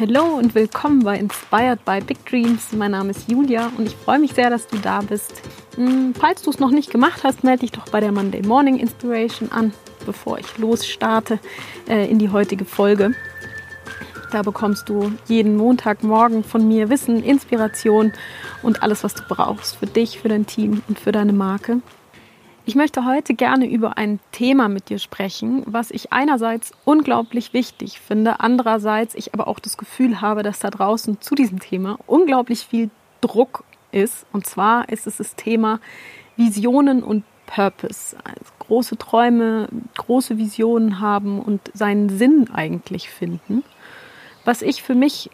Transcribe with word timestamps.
Hallo 0.00 0.36
und 0.36 0.54
willkommen 0.54 1.02
bei 1.02 1.18
Inspired 1.18 1.84
by 1.84 2.00
Big 2.00 2.24
Dreams. 2.24 2.72
Mein 2.72 2.92
Name 2.92 3.10
ist 3.10 3.28
Julia 3.28 3.72
und 3.76 3.88
ich 3.88 3.96
freue 3.96 4.20
mich 4.20 4.32
sehr, 4.32 4.48
dass 4.48 4.68
du 4.68 4.76
da 4.78 5.00
bist. 5.00 5.42
Hm, 5.74 6.14
falls 6.14 6.42
du 6.42 6.50
es 6.50 6.60
noch 6.60 6.70
nicht 6.70 6.92
gemacht 6.92 7.24
hast, 7.24 7.42
melde 7.42 7.62
dich 7.62 7.72
doch 7.72 7.88
bei 7.88 7.98
der 7.98 8.12
Monday 8.12 8.42
Morning 8.42 8.78
Inspiration 8.78 9.50
an, 9.50 9.72
bevor 10.06 10.38
ich 10.38 10.56
losstarte 10.56 11.40
äh, 11.88 12.08
in 12.08 12.20
die 12.20 12.30
heutige 12.30 12.64
Folge. 12.64 13.14
Da 14.30 14.42
bekommst 14.42 14.88
du 14.88 15.10
jeden 15.26 15.56
Montagmorgen 15.56 16.44
von 16.44 16.68
mir 16.68 16.90
Wissen, 16.90 17.24
Inspiration 17.24 18.12
und 18.62 18.84
alles, 18.84 19.02
was 19.02 19.14
du 19.14 19.24
brauchst 19.28 19.74
für 19.74 19.86
dich, 19.86 20.20
für 20.20 20.28
dein 20.28 20.46
Team 20.46 20.80
und 20.86 21.00
für 21.00 21.10
deine 21.10 21.32
Marke. 21.32 21.80
Ich 22.68 22.74
möchte 22.74 23.06
heute 23.06 23.32
gerne 23.32 23.66
über 23.66 23.96
ein 23.96 24.20
Thema 24.30 24.68
mit 24.68 24.90
dir 24.90 24.98
sprechen, 24.98 25.62
was 25.64 25.90
ich 25.90 26.12
einerseits 26.12 26.72
unglaublich 26.84 27.54
wichtig 27.54 27.98
finde, 27.98 28.40
andererseits 28.40 29.14
ich 29.14 29.32
aber 29.32 29.48
auch 29.48 29.58
das 29.58 29.78
Gefühl 29.78 30.20
habe, 30.20 30.42
dass 30.42 30.58
da 30.58 30.68
draußen 30.68 31.18
zu 31.22 31.34
diesem 31.34 31.60
Thema 31.60 31.98
unglaublich 32.06 32.66
viel 32.66 32.90
Druck 33.22 33.64
ist. 33.90 34.26
Und 34.34 34.44
zwar 34.44 34.90
ist 34.90 35.06
es 35.06 35.16
das 35.16 35.34
Thema 35.34 35.80
Visionen 36.36 37.02
und 37.02 37.24
Purpose. 37.46 38.18
Also 38.22 38.52
große 38.58 38.98
Träume, 38.98 39.70
große 39.96 40.36
Visionen 40.36 41.00
haben 41.00 41.40
und 41.40 41.70
seinen 41.72 42.10
Sinn 42.10 42.50
eigentlich 42.52 43.08
finden. 43.08 43.64
Was 44.44 44.60
ich 44.60 44.82
für 44.82 44.94
mich 44.94 45.30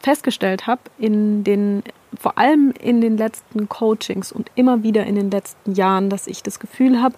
festgestellt 0.00 0.66
habe 0.66 0.80
in 0.96 1.44
den 1.44 1.82
vor 2.22 2.38
allem 2.38 2.72
in 2.80 3.00
den 3.00 3.16
letzten 3.16 3.68
Coachings 3.68 4.30
und 4.30 4.50
immer 4.54 4.84
wieder 4.84 5.04
in 5.04 5.16
den 5.16 5.30
letzten 5.30 5.74
Jahren, 5.74 6.08
dass 6.08 6.28
ich 6.28 6.44
das 6.44 6.60
Gefühl 6.60 7.02
habe, 7.02 7.16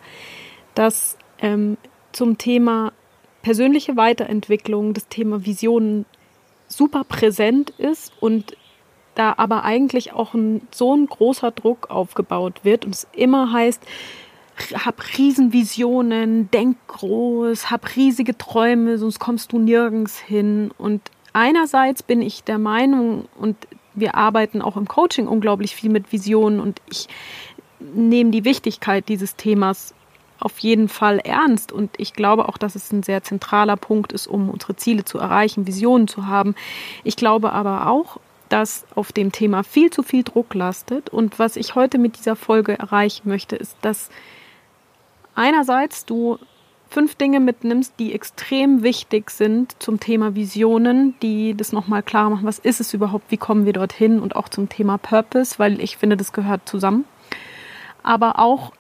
dass 0.75 1.19
ähm, 1.41 1.77
zum 2.13 2.39
Thema 2.39 2.93
persönliche 3.43 3.97
Weiterentwicklung 3.97 4.95
das 4.95 5.07
Thema 5.09 5.45
Visionen 5.45 6.07
super 6.69 7.05
präsent 7.05 7.71
ist 7.77 8.15
und 8.19 8.57
da 9.15 9.35
aber 9.37 9.63
eigentlich 9.65 10.15
auch 10.15 10.33
ein, 10.33 10.67
so 10.73 10.97
ein 10.97 11.07
großer 11.07 11.51
Druck 11.51 11.91
aufgebaut 11.91 12.61
wird 12.65 12.87
und 12.87 12.95
es 12.95 13.07
immer 13.13 13.53
heißt, 13.53 13.83
hab 14.75 15.03
Riesenvisionen, 15.19 16.51
denk 16.51 16.79
groß, 16.87 17.71
hab 17.71 17.95
riesige 17.95 18.39
Träume, 18.39 18.97
sonst 18.97 19.19
kommst 19.19 19.53
du 19.53 19.59
nirgends 19.59 20.19
hin. 20.19 20.71
Und 20.79 21.03
einerseits 21.33 22.03
bin 22.03 22.23
ich 22.23 22.45
der 22.45 22.59
Meinung, 22.59 23.27
und 23.39 23.57
wir 23.95 24.15
arbeiten 24.15 24.63
auch 24.63 24.77
im 24.77 24.89
Coaching 24.89 25.27
unglaublich 25.27 25.75
viel 25.75 25.91
mit 25.91 26.13
Visionen 26.13 26.61
und 26.61 26.81
ich 26.91 27.09
nehme 27.81 28.31
die 28.31 28.45
Wichtigkeit 28.45 29.09
dieses 29.09 29.37
Themas 29.37 29.95
auf 30.41 30.59
jeden 30.59 30.89
Fall 30.89 31.21
ernst 31.21 31.73
und 31.73 31.91
ich 31.97 32.13
glaube 32.13 32.49
auch, 32.49 32.59
dass 32.59 32.75
es 32.75 32.93
ein 32.93 33.03
sehr 33.03 33.23
zentraler 33.23 33.77
Punkt 33.77 34.13
ist, 34.13 34.27
um 34.27 34.51
unsere 34.51 34.77
Ziele 34.77 35.05
zu 35.05 35.19
erreichen, 35.19 35.67
Visionen 35.67 36.09
zu 36.09 36.27
haben. 36.27 36.55
Ich 37.03 37.17
glaube 37.17 37.53
aber 37.53 37.89
auch, 37.89 38.19
dass 38.49 38.85
auf 38.95 39.13
dem 39.13 39.33
Thema 39.33 39.63
viel 39.63 39.91
zu 39.91 40.03
viel 40.03 40.23
Druck 40.23 40.55
lastet 40.55 41.09
und 41.09 41.39
was 41.39 41.57
ich 41.57 41.75
heute 41.75 41.99
mit 41.99 42.19
dieser 42.19 42.37
Folge 42.37 42.79
erreichen 42.79 43.29
möchte, 43.29 43.57
ist, 43.57 43.77
dass 43.81 44.11
einerseits 45.35 46.05
du 46.05 46.39
fünf 46.95 47.17
Dinge 47.17 47.41
mitnimmst, 47.41 47.95
die 47.99 48.15
extrem 48.15 48.85
wichtig 48.85 49.31
sind 49.31 49.75
zum 49.83 49.99
Thema 49.99 50.37
Visionen, 50.37 51.17
die 51.23 51.57
das 51.57 51.73
nochmal 51.73 52.05
klar 52.05 52.31
machen, 52.31 52.47
was 52.47 52.61
ist 52.61 52.81
es 52.81 52.95
überhaupt, 52.95 53.33
wie 53.33 53.37
kommen 53.37 53.67
wir 53.67 53.73
dorthin 53.73 54.21
und 54.21 54.37
auch 54.37 54.49
zum 54.49 54.69
Thema 54.69 54.97
Purpose, 54.97 55.59
weil 55.59 55.81
ich 55.81 55.97
finde, 55.97 56.17
das 56.17 56.33
gehört 56.33 56.69
zusammen. 56.69 57.05
Aber 58.05 58.39
auch 58.39 58.73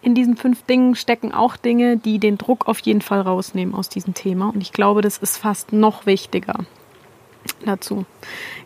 in 0.00 0.14
diesen 0.14 0.38
fünf 0.38 0.62
Dingen 0.62 0.94
stecken 0.94 1.32
auch 1.32 1.56
Dinge, 1.58 1.98
die 1.98 2.18
den 2.18 2.38
Druck 2.38 2.66
auf 2.66 2.78
jeden 2.78 3.02
Fall 3.02 3.20
rausnehmen 3.20 3.74
aus 3.74 3.90
diesem 3.90 4.14
Thema. 4.14 4.48
Und 4.48 4.62
ich 4.62 4.72
glaube, 4.72 5.02
das 5.02 5.18
ist 5.18 5.36
fast 5.36 5.72
noch 5.74 6.06
wichtiger 6.06 6.64
dazu. 7.64 8.04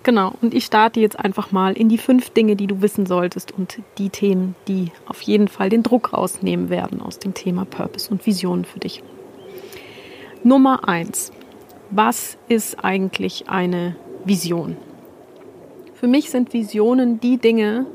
Genau, 0.02 0.34
und 0.42 0.54
ich 0.54 0.64
starte 0.64 1.00
jetzt 1.00 1.18
einfach 1.18 1.52
mal 1.52 1.74
in 1.74 1.88
die 1.88 1.98
fünf 1.98 2.30
Dinge, 2.30 2.56
die 2.56 2.66
du 2.66 2.82
wissen 2.82 3.06
solltest 3.06 3.52
und 3.52 3.78
die 3.98 4.10
Themen, 4.10 4.54
die 4.68 4.90
auf 5.06 5.22
jeden 5.22 5.48
Fall 5.48 5.68
den 5.68 5.82
Druck 5.82 6.12
rausnehmen 6.12 6.70
werden 6.70 7.00
aus 7.00 7.18
dem 7.18 7.34
Thema 7.34 7.64
Purpose 7.64 8.10
und 8.10 8.26
Visionen 8.26 8.64
für 8.64 8.80
dich. 8.80 9.02
Nummer 10.42 10.88
eins. 10.88 11.32
Was 11.90 12.38
ist 12.48 12.82
eigentlich 12.84 13.48
eine 13.48 13.96
Vision? 14.24 14.76
Für 15.94 16.08
mich 16.08 16.30
sind 16.30 16.52
Visionen 16.52 17.20
die 17.20 17.36
Dinge, 17.36 17.86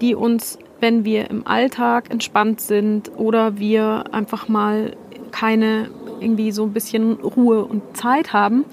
die 0.00 0.14
uns, 0.14 0.58
wenn 0.80 1.04
wir 1.04 1.30
im 1.30 1.46
Alltag 1.46 2.10
entspannt 2.10 2.60
sind 2.60 3.12
oder 3.16 3.58
wir 3.58 4.12
einfach 4.12 4.48
mal 4.48 4.96
keine 5.30 5.90
irgendwie 6.20 6.52
so 6.52 6.64
ein 6.64 6.72
bisschen 6.72 7.14
Ruhe 7.14 7.64
und 7.64 7.96
Zeit 7.96 8.32
haben, 8.32 8.64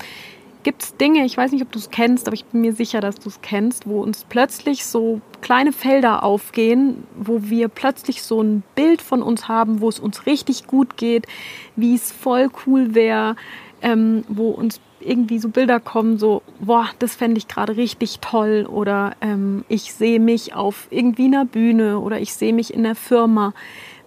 gibt 0.63 0.83
es 0.83 0.95
Dinge, 0.97 1.25
ich 1.25 1.37
weiß 1.37 1.51
nicht, 1.51 1.61
ob 1.61 1.71
du 1.71 1.79
es 1.79 1.89
kennst, 1.89 2.27
aber 2.27 2.35
ich 2.35 2.45
bin 2.45 2.61
mir 2.61 2.73
sicher, 2.73 3.01
dass 3.01 3.15
du 3.15 3.29
es 3.29 3.41
kennst, 3.41 3.87
wo 3.87 4.01
uns 4.01 4.25
plötzlich 4.27 4.85
so 4.85 5.21
kleine 5.41 5.71
Felder 5.71 6.23
aufgehen, 6.23 7.03
wo 7.15 7.43
wir 7.43 7.67
plötzlich 7.67 8.23
so 8.23 8.41
ein 8.41 8.63
Bild 8.75 9.01
von 9.01 9.21
uns 9.23 9.47
haben, 9.47 9.81
wo 9.81 9.89
es 9.89 9.99
uns 9.99 10.25
richtig 10.25 10.67
gut 10.67 10.97
geht, 10.97 11.27
wie 11.75 11.95
es 11.95 12.11
voll 12.11 12.49
cool 12.65 12.93
wäre, 12.93 13.35
ähm, 13.81 14.23
wo 14.27 14.49
uns 14.49 14.79
irgendwie 14.99 15.39
so 15.39 15.49
Bilder 15.49 15.79
kommen, 15.79 16.19
so, 16.19 16.43
boah, 16.59 16.87
das 16.99 17.15
fände 17.15 17.39
ich 17.39 17.47
gerade 17.47 17.75
richtig 17.75 18.19
toll 18.19 18.67
oder 18.69 19.15
ähm, 19.21 19.65
ich 19.67 19.93
sehe 19.93 20.19
mich 20.19 20.53
auf 20.53 20.87
irgendwie 20.91 21.25
einer 21.25 21.45
Bühne 21.45 21.99
oder 21.99 22.19
ich 22.19 22.33
sehe 22.33 22.53
mich 22.53 22.73
in 22.73 22.83
der 22.83 22.95
Firma. 22.95 23.53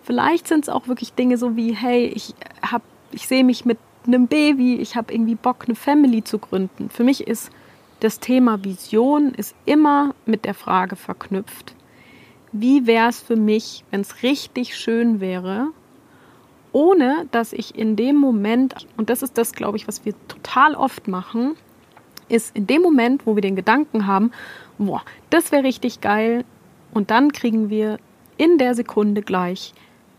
Vielleicht 0.02 0.46
sind 0.46 0.64
es 0.64 0.68
auch 0.68 0.86
wirklich 0.86 1.14
Dinge 1.14 1.36
so 1.36 1.56
wie, 1.56 1.74
hey, 1.74 2.06
ich 2.06 2.34
ich 3.10 3.26
sehe 3.28 3.44
mich 3.44 3.64
mit 3.64 3.78
einem 4.06 4.26
Baby, 4.26 4.76
ich 4.76 4.96
habe 4.96 5.12
irgendwie 5.12 5.34
Bock, 5.34 5.64
eine 5.66 5.74
Family 5.74 6.24
zu 6.24 6.38
gründen. 6.38 6.90
Für 6.90 7.04
mich 7.04 7.26
ist 7.26 7.50
das 8.00 8.20
Thema 8.20 8.62
Vision 8.62 9.32
ist 9.32 9.54
immer 9.64 10.14
mit 10.26 10.44
der 10.44 10.54
Frage 10.54 10.96
verknüpft, 10.96 11.74
wie 12.52 12.86
wäre 12.86 13.08
es 13.08 13.20
für 13.20 13.36
mich, 13.36 13.84
wenn 13.90 14.02
es 14.02 14.22
richtig 14.22 14.76
schön 14.76 15.20
wäre, 15.20 15.68
ohne 16.72 17.26
dass 17.30 17.52
ich 17.52 17.76
in 17.76 17.96
dem 17.96 18.16
Moment, 18.16 18.86
und 18.96 19.10
das 19.10 19.22
ist 19.22 19.38
das, 19.38 19.52
glaube 19.52 19.76
ich, 19.76 19.88
was 19.88 20.04
wir 20.04 20.14
total 20.28 20.74
oft 20.74 21.08
machen, 21.08 21.56
ist 22.28 22.54
in 22.56 22.66
dem 22.66 22.82
Moment, 22.82 23.26
wo 23.26 23.36
wir 23.36 23.42
den 23.42 23.56
Gedanken 23.56 24.06
haben, 24.06 24.32
boah, 24.76 25.02
das 25.30 25.50
wäre 25.52 25.64
richtig 25.64 26.00
geil, 26.00 26.44
und 26.92 27.10
dann 27.10 27.32
kriegen 27.32 27.70
wir 27.70 27.98
in 28.36 28.58
der 28.58 28.74
Sekunde 28.74 29.22
gleich 29.22 29.74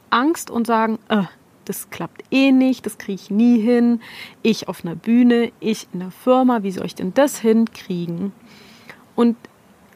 Angst 0.09 0.49
und 0.49 0.67
sagen, 0.67 0.99
äh, 1.09 1.23
das 1.65 1.89
klappt 1.89 2.23
eh 2.31 2.51
nicht, 2.51 2.85
das 2.85 2.97
kriege 2.97 3.21
ich 3.21 3.31
nie 3.31 3.59
hin. 3.59 4.01
Ich 4.43 4.67
auf 4.67 4.85
einer 4.85 4.95
Bühne, 4.95 5.51
ich 5.59 5.87
in 5.93 5.99
der 5.99 6.11
Firma, 6.11 6.63
wie 6.63 6.71
soll 6.71 6.85
ich 6.85 6.95
denn 6.95 7.13
das 7.13 7.39
hinkriegen? 7.39 8.31
Und 9.15 9.37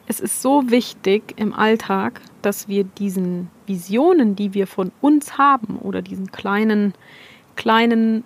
es 0.06 0.20
ist 0.20 0.42
so 0.42 0.70
wichtig 0.70 1.34
im 1.36 1.54
Alltag, 1.54 2.20
dass 2.42 2.68
wir 2.68 2.84
diesen 2.84 3.48
Visionen, 3.66 4.34
die 4.34 4.54
wir 4.54 4.66
von 4.66 4.90
uns 5.00 5.38
haben 5.38 5.78
oder 5.78 6.02
diesen 6.02 6.32
kleinen, 6.32 6.94
kleinen 7.54 8.24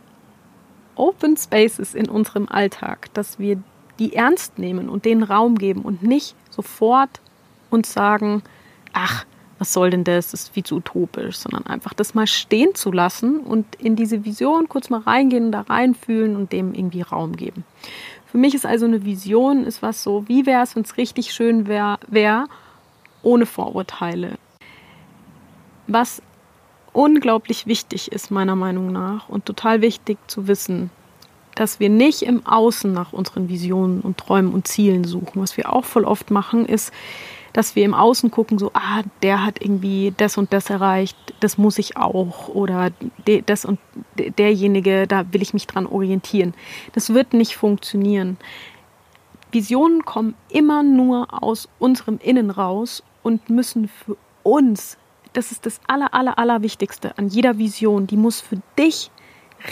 Open 0.95 1.37
Spaces 1.37 1.95
in 1.95 2.09
unserem 2.09 2.49
Alltag, 2.49 3.13
dass 3.15 3.39
wir 3.39 3.63
die 3.99 4.15
ernst 4.15 4.59
nehmen 4.59 4.89
und 4.89 5.05
denen 5.05 5.23
Raum 5.23 5.57
geben 5.57 5.83
und 5.83 6.03
nicht 6.03 6.35
sofort 6.51 7.21
uns 7.71 7.93
sagen, 7.93 8.43
ach, 8.93 9.27
was 9.59 9.73
soll 9.73 9.91
denn 9.91 10.05
das, 10.05 10.31
das 10.31 10.45
ist 10.45 10.55
viel 10.55 10.65
zu 10.65 10.77
utopisch, 10.77 11.37
sondern 11.37 11.67
einfach 11.67 11.95
das 11.95 12.15
mal 12.15 12.27
stehen 12.27 12.75
zu 12.75 12.91
lassen 12.91 13.41
und 13.41 13.75
in 13.77 13.97
diese 13.97 14.25
Vision 14.25 14.69
kurz 14.69 14.91
mal 14.91 15.01
reingehen, 15.01 15.53
da 15.53 15.63
reinfühlen 15.63 16.37
und 16.37 16.53
dem 16.53 16.75
irgendwie 16.75 17.03
Raum 17.03 17.37
geben. 17.37 17.65
Für 18.27 18.39
mich 18.39 18.55
ist 18.55 18.67
also 18.67 18.87
eine 18.87 19.05
Vision, 19.05 19.65
ist 19.65 19.83
was 19.83 20.03
so, 20.03 20.27
wie 20.29 20.45
wäre 20.45 20.63
es, 20.63 20.75
wenn 20.75 20.83
es 20.83 20.97
richtig 20.97 21.33
schön 21.33 21.69
wäre, 21.69 21.99
wär, 22.09 22.47
ohne 23.23 23.47
Vorurteile. 23.47 24.39
Was 25.87 26.21
unglaublich 26.93 27.67
wichtig 27.67 28.11
ist, 28.11 28.31
meiner 28.31 28.57
Meinung 28.57 28.91
nach, 28.91 29.29
und 29.29 29.47
total 29.47 29.83
wichtig 29.83 30.19
zu 30.27 30.49
wissen, 30.49 30.91
dass 31.55 31.81
wir 31.81 31.89
nicht 31.89 32.23
im 32.23 32.47
Außen 32.47 32.93
nach 32.93 33.13
unseren 33.13 33.49
Visionen 33.49 34.01
und 34.01 34.19
Träumen 34.19 34.53
und 34.53 34.67
Zielen 34.67 35.05
suchen. 35.05 35.41
Was 35.41 35.57
wir 35.57 35.73
auch 35.73 35.85
voll 35.85 36.05
oft 36.05 36.31
machen, 36.31 36.67
ist, 36.67 36.93
dass 37.55 37.77
wir 37.77 37.85
im 37.85 37.95
Außen 37.95 38.33
gucken, 38.33 38.59
so, 38.59 38.73
ah, 38.75 39.03
der 39.23 39.45
hat 39.45 39.63
irgendwie 39.63 40.13
das 40.17 40.37
und 40.37 40.53
das 40.53 40.71
erreicht, 40.71 41.17
das 41.39 41.57
muss 41.57 41.79
ich 41.79 41.97
auch 41.97 42.49
oder 42.49 42.91
das 43.47 43.65
und 43.65 43.79
derjenige, 44.17 45.07
da 45.07 45.33
will 45.33 45.41
ich 45.41 45.55
mich 45.55 45.69
dran 45.69 45.87
orientieren. 45.87 46.53
Das 46.93 47.15
wird 47.15 47.33
nicht 47.33 47.57
funktionieren. 47.57 48.37
Visionen 49.53 50.05
kommen 50.05 50.35
immer 50.49 50.83
nur 50.83 51.29
aus 51.45 51.69
unserem 51.79 52.19
Innen 52.19 52.51
raus 52.51 53.05
und 53.23 53.49
müssen 53.51 53.87
für 53.87 54.17
uns, 54.43 54.99
das 55.33 55.53
ist 55.53 55.65
das 55.65 55.81
aller, 55.87 56.13
aller, 56.13 56.39
aller 56.41 56.61
Wichtigste 56.63 57.17
an 57.17 57.29
jeder 57.29 57.57
Vision, 57.57 58.09
die 58.09 58.17
muss 58.17 58.41
für 58.41 58.61
dich 58.77 59.13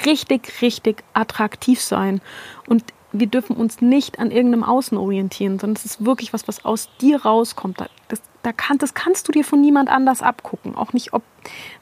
richtig, 0.04 0.62
richtig 0.62 1.02
attraktiv 1.12 1.80
sein. 1.80 2.20
Und 2.66 2.84
wir 3.12 3.26
dürfen 3.26 3.56
uns 3.56 3.80
nicht 3.80 4.18
an 4.18 4.30
irgendeinem 4.30 4.64
Außen 4.64 4.96
orientieren, 4.96 5.58
sondern 5.58 5.76
es 5.76 5.84
ist 5.84 6.04
wirklich 6.04 6.32
was, 6.32 6.48
was 6.48 6.64
aus 6.64 6.88
dir 7.00 7.22
rauskommt. 7.22 7.78
Das, 8.08 8.22
da 8.42 8.52
das 8.78 8.94
kannst 8.94 9.28
du 9.28 9.32
dir 9.32 9.44
von 9.44 9.60
niemand 9.60 9.90
anders 9.90 10.22
abgucken. 10.22 10.74
Auch 10.74 10.92
nicht, 10.92 11.12
ob 11.12 11.22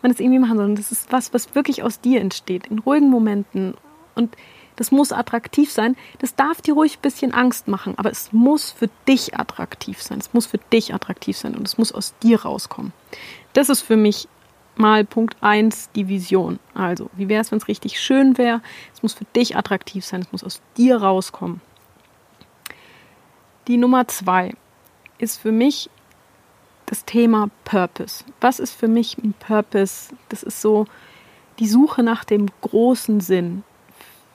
man 0.03 0.11
es 0.11 0.21
irgendwie 0.21 0.41
machen 0.41 0.57
soll. 0.59 0.75
Das 0.75 0.91
ist 0.91 1.13
was, 1.13 1.33
was 1.33 1.55
wirklich 1.55 1.83
aus 1.83 2.01
dir 2.01 2.21
entsteht, 2.21 2.67
in 2.67 2.81
ruhigen 2.81 3.09
Momenten. 3.09 3.75
Und 4.15 4.37
das 4.77 4.91
muss 4.91 5.13
attraktiv 5.13 5.71
sein. 5.71 5.97
Das 6.19 6.35
darf 6.35 6.63
dir 6.63 6.75
ruhig 6.75 6.99
ein 6.99 7.03
bisschen 7.03 7.33
Angst 7.33 7.69
machen, 7.69 7.95
aber 7.97 8.11
es 8.11 8.33
muss 8.33 8.71
für 8.71 8.89
dich 9.07 9.39
attraktiv 9.39 10.03
sein. 10.03 10.19
Es 10.19 10.33
muss 10.33 10.47
für 10.47 10.59
dich 10.73 10.95
attraktiv 10.95 11.37
sein 11.37 11.55
und 11.55 11.67
es 11.67 11.79
muss 11.79 11.93
aus 11.93 12.15
dir 12.23 12.43
rauskommen. 12.43 12.93
Das 13.53 13.69
ist 13.69 13.83
für 13.83 13.97
mich 13.97 14.27
mal 14.77 15.05
Punkt 15.05 15.37
1 15.41 15.91
die 15.95 16.09
Vision. 16.09 16.59
Also, 16.75 17.11
wie 17.15 17.29
wäre 17.29 17.41
es, 17.41 17.51
wenn 17.51 17.59
es 17.59 17.69
richtig 17.69 18.01
schön 18.01 18.39
wäre? 18.39 18.63
Es 18.95 19.03
muss 19.03 19.15
für 19.15 19.27
dich 19.37 19.57
attraktiv 19.57 20.05
sein, 20.05 20.23
es 20.23 20.33
muss 20.33 20.45
aus 20.45 20.61
dir 20.77 20.97
rauskommen. 20.97 21.61
Die 23.69 23.77
Nummer 23.77 24.09
2 24.09 24.55
ist 25.19 25.37
für 25.39 25.53
mich 25.53 25.91
das 26.87 27.05
Thema 27.05 27.51
Purpose. 27.65 28.25
Was 28.41 28.59
ist 28.59 28.73
für 28.73 28.89
mich 28.89 29.17
ein 29.19 29.35
Purpose? 29.39 30.13
Das 30.29 30.43
ist 30.43 30.61
so 30.61 30.87
die 31.61 31.69
Suche 31.69 32.03
nach 32.03 32.25
dem 32.25 32.47
großen 32.63 33.21
Sinn 33.21 33.63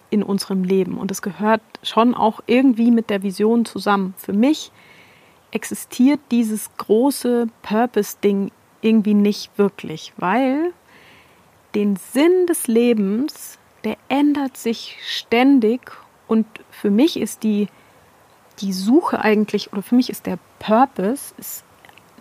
in 0.09 0.23
unserem 0.23 0.63
Leben. 0.63 0.97
Und 0.97 1.11
das 1.11 1.21
gehört 1.21 1.61
schon 1.83 2.13
auch 2.13 2.39
irgendwie 2.45 2.91
mit 2.91 3.09
der 3.09 3.23
Vision 3.23 3.65
zusammen. 3.65 4.13
Für 4.17 4.31
mich 4.31 4.71
existiert 5.51 6.19
dieses 6.31 6.69
große 6.77 7.47
Purpose-Ding 7.61 8.51
irgendwie 8.85 9.15
nicht 9.15 9.57
wirklich, 9.57 10.13
weil 10.17 10.73
den 11.73 11.95
Sinn 11.95 12.45
des 12.47 12.67
Lebens, 12.67 13.57
der 13.83 13.97
ändert 14.07 14.55
sich 14.57 14.97
ständig 15.05 15.91
und 16.27 16.45
für 16.69 16.91
mich 16.91 17.17
ist 17.17 17.43
die, 17.43 17.67
die 18.59 18.73
Suche 18.73 19.19
eigentlich, 19.19 19.73
oder 19.73 19.81
für 19.81 19.95
mich 19.95 20.09
ist 20.09 20.25
der 20.25 20.39
Purpose 20.59 21.33
ist 21.37 21.65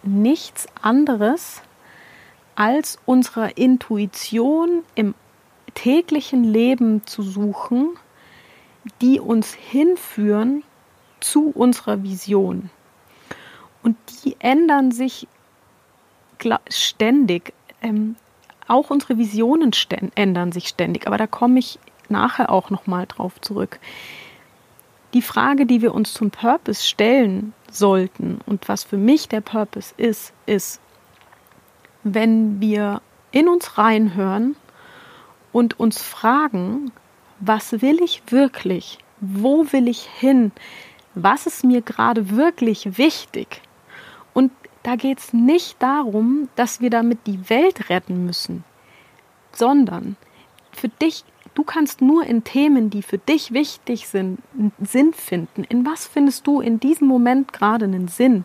nichts 0.03 0.67
anderes 0.83 1.63
als 2.55 2.99
unserer 3.07 3.57
Intuition 3.57 4.85
im 4.95 5.15
täglichen 5.75 6.45
Leben 6.45 7.07
zu 7.07 7.23
suchen, 7.23 7.91
die 9.01 9.19
uns 9.21 9.55
hinführen 9.55 10.63
zu 11.21 11.51
unserer 11.51 12.03
Vision. 12.03 12.71
Und 13.83 13.97
die 14.25 14.37
ändern 14.39 14.93
sich 14.93 15.27
ständig. 16.69 17.53
Ähm, 17.83 18.17
auch 18.67 18.91
unsere 18.91 19.19
Visionen 19.19 19.73
ändern 20.15 20.53
sich 20.53 20.69
ständig, 20.69 21.07
aber 21.07 21.19
da 21.19 21.27
komme 21.27 21.59
ich 21.59 21.79
nachher 22.09 22.51
auch 22.51 22.71
nochmal 22.71 23.07
drauf 23.07 23.41
zurück. 23.41 23.79
Die 25.13 25.23
Frage, 25.23 25.67
die 25.67 25.83
wir 25.83 25.95
uns 25.95 26.13
zum 26.13 26.31
Purpose 26.31 26.83
stellen 26.83 27.53
sollten 27.71 28.41
und 28.47 28.69
was 28.69 28.85
für 28.85 28.97
mich 28.97 29.29
der 29.29 29.41
Purpose 29.41 29.95
ist, 29.97 30.33
ist, 30.47 30.81
wenn 32.03 32.61
wir 32.61 33.01
in 33.31 33.49
uns 33.49 33.79
reinhören 33.79 34.57
und 35.53 35.79
uns 35.79 36.03
fragen, 36.03 36.93
was 37.41 37.81
will 37.83 38.03
ich 38.03 38.23
wirklich? 38.29 38.99
Wo 39.21 39.73
will 39.73 39.89
ich 39.89 40.03
hin? 40.03 40.53
Was 41.15 41.47
ist 41.47 41.65
mir 41.65 41.83
gerade 41.83 42.31
wirklich 42.31 42.99
wichtig? 42.99 43.61
Da 44.85 44.97
geht 44.97 45.19
es 45.19 45.33
nicht 45.33 45.83
darum, 45.83 46.49
dass 46.57 46.81
wir 46.81 46.91
damit 46.91 47.27
die 47.27 47.49
Welt 47.49 47.89
retten 47.89 48.27
müssen, 48.27 48.65
sondern 49.51 50.17
für 50.73 50.89
dich, 50.89 51.25
du 51.55 51.65
kannst 51.65 52.03
nur 52.03 52.25
in 52.27 52.45
Themen, 52.45 52.91
die 52.91 53.01
für 53.01 53.17
dich 53.17 53.55
wichtig 53.55 54.09
sind, 54.09 54.41
Sinn 54.79 55.15
finden. 55.15 55.65
In 55.65 55.87
was 55.87 56.07
findest 56.07 56.47
du 56.47 56.61
in 56.61 56.81
diesem 56.81 57.09
Moment 57.09 57.55
gerade 57.55 57.87
einen 57.87 58.09
Sinn? 58.09 58.45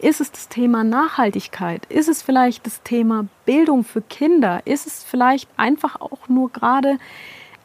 Ist 0.00 0.20
es 0.20 0.32
das 0.32 0.48
Thema 0.48 0.82
Nachhaltigkeit? 0.82 1.86
Ist 1.86 2.08
es 2.08 2.20
vielleicht 2.20 2.66
das 2.66 2.82
Thema 2.82 3.26
Bildung 3.44 3.84
für 3.84 4.02
Kinder? 4.02 4.62
Ist 4.64 4.88
es 4.88 5.04
vielleicht 5.04 5.48
einfach 5.56 6.00
auch 6.00 6.28
nur 6.28 6.50
gerade 6.50 6.98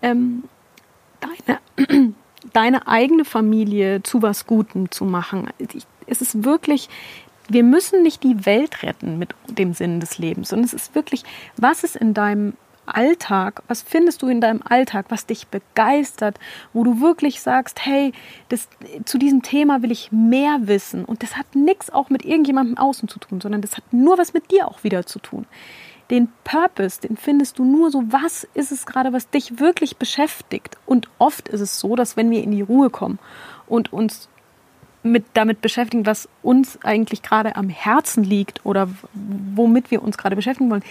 ähm, 0.04 0.44
deine, 1.20 2.14
deine 2.54 2.88
eigene 2.88 3.26
Familie 3.26 4.04
zu 4.04 4.22
was 4.22 4.46
Gutem 4.46 4.92
zu 4.92 5.06
machen? 5.06 5.48
Es 6.06 6.22
ist 6.22 6.44
wirklich 6.44 6.88
wir 7.50 7.64
müssen 7.64 8.04
nicht 8.04 8.24
die 8.24 8.46
Welt 8.46 8.84
retten 8.84 9.18
mit 9.18 9.36
dem 9.48 9.74
Sinn 9.74 10.00
des 10.00 10.18
Lebens, 10.18 10.50
sondern 10.50 10.66
es 10.66 10.74
ist 10.74 10.96
wirklich, 10.96 11.24
was 11.58 11.84
ist 11.84 11.96
in 11.96 12.14
deinem 12.14 12.54
Alltag, 12.86 13.64
was 13.68 13.82
findest 13.82 14.22
du 14.22 14.28
in 14.28 14.42
deinem 14.42 14.62
Alltag, 14.64 15.06
was 15.10 15.26
dich 15.26 15.48
begeistert, 15.48 16.40
wo 16.74 16.84
du 16.84 17.02
wirklich 17.02 17.42
sagst, 17.42 17.86
hey, 17.86 18.12
das, 18.50 18.68
zu 19.06 19.18
diesem 19.18 19.42
Thema 19.44 19.82
will 19.82 19.92
ich 19.92 20.12
mehr 20.12 20.60
wissen. 20.64 21.06
Und 21.06 21.24
das 21.24 21.38
hat 21.38 21.56
nichts 21.56 21.90
auch 21.90 22.10
mit 22.10 22.26
irgendjemandem 22.26 22.78
außen 22.78 23.08
zu 23.08 23.20
tun, 23.20 23.42
sondern 23.42 23.62
das 23.62 23.78
hat 23.78 23.84
nur 23.92 24.18
was 24.18 24.34
mit 24.34 24.52
dir 24.52 24.68
auch 24.68 24.84
wieder 24.84 25.06
zu 25.06 25.20
tun. 25.20 25.46
Den 26.10 26.28
Purpose, 26.44 27.00
den 27.00 27.16
findest 27.16 27.60
du 27.60 27.64
nur 27.64 27.90
so, 27.90 28.04
was 28.08 28.46
ist 28.54 28.72
es 28.72 28.86
gerade, 28.86 29.14
was 29.14 29.30
dich 29.30 29.60
wirklich 29.60 29.98
beschäftigt. 29.98 30.78
Und 30.86 31.08
oft 31.20 31.48
ist 31.48 31.62
es 31.62 31.80
so, 31.80 31.96
dass 31.96 32.18
wenn 32.18 32.32
wir 32.32 32.44
in 32.44 32.52
die 32.52 32.62
Ruhe 32.62 32.90
kommen 32.90 33.20
und 33.68 33.94
uns 33.94 34.28
mit, 35.04 35.26
damit 35.34 35.62
beschäftigen, 35.62 36.06
was 36.06 36.30
uns 36.44 36.80
eigentlich 36.84 37.22
gerade 37.22 37.56
am 37.56 37.70
Herzen 37.70 38.24
liegt 38.24 38.66
oder 38.66 38.90
womit 39.14 39.92
wir 39.92 40.02
uns 40.04 40.18
gerade 40.18 40.36
beschäftigen 40.36 40.70
wollen, 40.70 40.84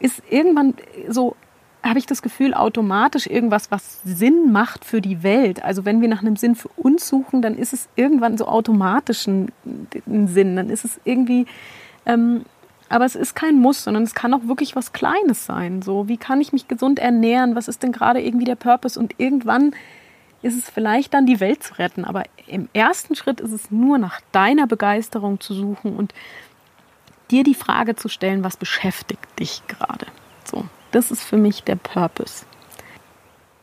ist 0.00 0.22
irgendwann 0.30 0.74
so, 1.08 1.36
habe 1.82 1.98
ich 1.98 2.06
das 2.06 2.22
Gefühl, 2.22 2.54
automatisch 2.54 3.26
irgendwas, 3.26 3.70
was 3.70 4.00
Sinn 4.04 4.52
macht 4.52 4.84
für 4.84 5.00
die 5.00 5.22
Welt. 5.22 5.64
Also 5.64 5.84
wenn 5.84 6.00
wir 6.00 6.08
nach 6.08 6.20
einem 6.20 6.36
Sinn 6.36 6.54
für 6.54 6.68
uns 6.76 7.08
suchen, 7.08 7.42
dann 7.42 7.56
ist 7.56 7.72
es 7.72 7.88
irgendwann 7.96 8.38
so 8.38 8.46
automatisch 8.46 9.26
ein, 9.26 9.50
ein 10.06 10.28
Sinn. 10.28 10.56
Dann 10.56 10.70
ist 10.70 10.84
es 10.84 11.00
irgendwie, 11.04 11.46
ähm, 12.06 12.44
aber 12.88 13.04
es 13.04 13.16
ist 13.16 13.34
kein 13.34 13.58
Muss, 13.58 13.82
sondern 13.84 14.04
es 14.04 14.14
kann 14.14 14.34
auch 14.34 14.46
wirklich 14.46 14.76
was 14.76 14.92
Kleines 14.92 15.46
sein. 15.46 15.82
So, 15.82 16.08
wie 16.08 16.18
kann 16.18 16.40
ich 16.40 16.52
mich 16.52 16.68
gesund 16.68 16.98
ernähren? 16.98 17.56
Was 17.56 17.68
ist 17.68 17.82
denn 17.82 17.92
gerade 17.92 18.20
irgendwie 18.20 18.44
der 18.44 18.56
Purpose? 18.56 18.98
Und 18.98 19.14
irgendwann 19.18 19.74
ist 20.42 20.58
es 20.58 20.68
vielleicht 20.68 21.14
dann 21.14 21.26
die 21.26 21.40
Welt 21.40 21.62
zu 21.62 21.78
retten. 21.78 22.04
Aber 22.04 22.24
im 22.46 22.68
ersten 22.72 23.14
Schritt 23.14 23.40
ist 23.40 23.52
es 23.52 23.70
nur 23.70 23.98
nach 23.98 24.20
deiner 24.32 24.66
Begeisterung 24.66 25.40
zu 25.40 25.54
suchen 25.54 25.96
und 25.96 26.12
dir 27.30 27.44
die 27.44 27.54
Frage 27.54 27.96
zu 27.96 28.08
stellen, 28.08 28.44
was 28.44 28.56
beschäftigt 28.56 29.26
dich 29.38 29.62
gerade. 29.66 30.06
So, 30.44 30.64
das 30.90 31.10
ist 31.10 31.22
für 31.22 31.36
mich 31.36 31.62
der 31.62 31.76
Purpose. 31.76 32.44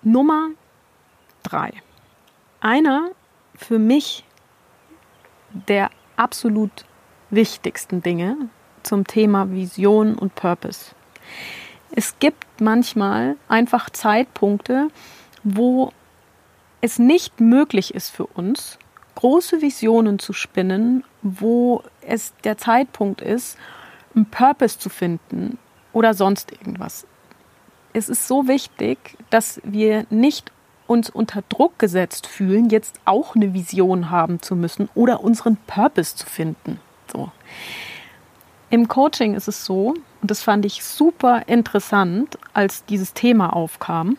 Nummer 0.02 0.50
drei. 1.44 1.72
Einer 2.62 3.12
für 3.56 3.80
mich 3.80 4.24
der 5.52 5.90
absolut 6.16 6.86
wichtigsten 7.30 8.02
Dinge 8.02 8.38
zum 8.84 9.06
Thema 9.06 9.52
Vision 9.52 10.16
und 10.16 10.36
Purpose. 10.36 10.96
Es 11.92 12.18
gibt 12.20 12.62
manchmal 12.62 13.36
einfach 13.48 13.90
Zeitpunkte, 13.90 14.90
wo 15.44 15.92
es 16.82 17.00
nicht 17.00 17.40
möglich 17.40 17.94
ist 17.94 18.10
für 18.10 18.26
uns, 18.26 18.78
große 19.16 19.62
Visionen 19.62 20.20
zu 20.20 20.34
spinnen, 20.34 21.04
wo 21.22 21.84
es 22.02 22.34
der 22.44 22.58
Zeitpunkt 22.58 23.22
ist, 23.22 23.58
einen 24.16 24.26
Purpose 24.26 24.80
zu 24.80 24.90
finden 24.90 25.58
oder 25.94 26.14
sonst 26.14 26.52
irgendwas. 26.52 27.06
Es 27.94 28.08
ist 28.08 28.28
so 28.28 28.48
wichtig, 28.48 29.18
dass 29.30 29.60
wir 29.64 30.06
nicht 30.10 30.52
uns 30.88 31.10
unter 31.10 31.44
Druck 31.50 31.78
gesetzt 31.78 32.28
fühlen, 32.28 32.70
jetzt 32.70 33.00
auch 33.06 33.36
eine 33.36 33.54
Vision 33.54 34.10
haben 34.10 34.42
zu 34.42 34.56
müssen 34.56 34.90
oder 34.96 35.24
unseren 35.24 35.58
Purpose 35.68 36.16
zu 36.16 36.26
finden. 36.26 36.80
So. 37.12 37.32
Im 38.72 38.88
Coaching 38.88 39.36
ist 39.36 39.48
es 39.48 39.66
so, 39.66 39.96
und 40.22 40.32
das 40.32 40.42
fand 40.42 40.66
ich 40.66 40.84
super 40.84 41.44
interessant, 41.48 42.38
als 42.54 42.86
dieses 42.86 43.14
Thema 43.14 43.54
aufkam, 43.54 44.18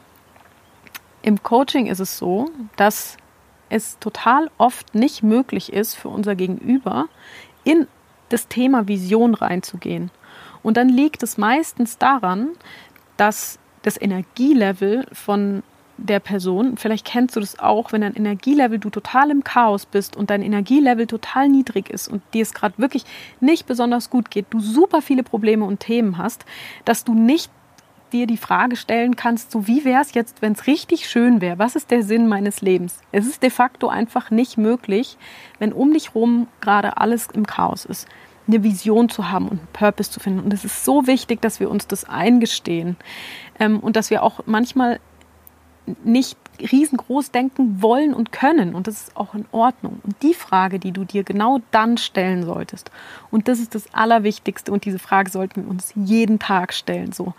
im 1.23 1.43
Coaching 1.43 1.87
ist 1.87 2.01
es 2.01 2.19
so, 2.19 2.51
dass 2.77 3.17
es 3.69 3.99
total 3.99 4.51
oft 4.59 4.95
nicht 4.95 5.23
möglich 5.23 5.73
ist 5.73 5.95
für 5.95 6.09
unser 6.09 6.35
Gegenüber, 6.35 7.07
in 7.65 7.87
das 8.29 8.49
Thema 8.49 8.89
Vision 8.89 9.35
reinzugehen. 9.35 10.11
Und 10.63 10.77
dann 10.77 10.89
liegt 10.89 11.23
es 11.23 11.39
meistens 11.39 11.99
daran, 11.99 12.51
dass 13.17 13.59
das 13.83 14.01
Energielevel 14.01 15.07
von 15.13 15.63
der 15.97 16.21
Person, 16.21 16.77
vielleicht 16.77 17.07
kennst 17.07 17.37
du 17.37 17.41
das 17.41 17.59
auch, 17.59 17.93
wenn 17.93 18.01
dein 18.01 18.15
Energielevel, 18.15 18.79
du 18.79 18.91
total 18.91 19.31
im 19.31 19.45
Chaos 19.45 19.85
bist 19.85 20.17
und 20.17 20.31
dein 20.31 20.43
Energielevel 20.43 21.07
total 21.07 21.49
niedrig 21.49 21.91
ist 21.91 22.09
und 22.09 22.23
dir 22.33 22.43
es 22.43 22.55
gerade 22.55 22.79
wirklich 22.79 23.05
nicht 23.41 23.67
besonders 23.67 24.09
gut 24.09 24.31
geht, 24.31 24.47
du 24.51 24.61
super 24.61 25.03
viele 25.03 25.23
Probleme 25.23 25.65
und 25.65 25.81
Themen 25.81 26.17
hast, 26.17 26.47
dass 26.85 27.05
du 27.05 27.15
nicht 27.15 27.51
dir 28.11 28.27
die 28.27 28.37
Frage 28.37 28.77
stellen 28.77 29.17
kannst, 29.17 29.51
so 29.51 29.67
wie 29.67 29.85
wäre 29.85 30.03
es 30.03 30.15
jetzt, 30.15 30.43
wenn 30.43 30.53
es 30.53 30.67
richtig 30.67 31.09
schön 31.09 31.41
wäre? 31.41 31.59
Was 31.59 31.77
ist 31.77 31.91
der 31.91 32.03
Sinn 32.03 32.27
meines 32.27 32.61
Lebens? 32.61 33.01
Es 33.13 33.27
ist 33.27 33.43
de 33.43 33.51
facto 33.51 33.89
einfach 33.89 34.31
nicht 34.31 34.59
möglich, 34.59 35.17
wenn 35.59 35.73
um 35.73 35.93
dich 35.93 36.15
rum 36.15 36.49
gerade 36.61 36.97
alles 36.99 37.29
im 37.33 37.47
Chaos 37.47 37.85
ist, 37.85 38.09
eine 38.47 38.63
Vision 38.63 39.09
zu 39.09 39.31
haben 39.31 39.49
und 39.49 39.59
einen 39.59 39.69
Purpose 39.73 40.11
zu 40.11 40.21
finden. 40.21 40.41
Und 40.41 40.53
es 40.53 40.65
ist 40.65 40.85
so 40.85 41.07
wichtig, 41.07 41.41
dass 41.41 41.61
wir 41.61 41.71
uns 41.71 41.87
das 41.87 42.05
eingestehen 42.05 42.97
ähm, 43.59 43.81
und 43.81 43.97
dass 43.97 44.11
wir 44.11 44.23
auch 44.23 44.41
manchmal 44.47 45.01
nicht 46.05 46.37
riesengroß 46.61 47.31
denken 47.31 47.83
wollen 47.83 48.15
und 48.15 48.33
können. 48.33 48.75
Und 48.75 48.87
das 48.87 49.03
ist 49.03 49.17
auch 49.17 49.35
in 49.35 49.47
Ordnung. 49.53 50.01
Und 50.03 50.17
die 50.23 50.35
Frage, 50.35 50.79
die 50.79 50.93
du 50.93 51.05
dir 51.05 51.25
genau 51.25 51.61
dann 51.71 51.97
stellen 51.97 52.45
solltest, 52.45 52.91
und 53.31 53.49
das 53.49 53.61
ist 53.61 53.75
das 53.75 53.93
Allerwichtigste, 53.95 54.73
und 54.73 54.85
diese 54.85 54.99
Frage 54.99 55.31
sollten 55.31 55.65
wir 55.65 55.71
uns 55.71 55.93
jeden 55.95 56.39
Tag 56.39 56.73
stellen, 56.73 57.13
so, 57.13 57.35